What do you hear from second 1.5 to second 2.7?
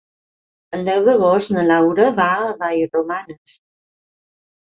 na Laura va a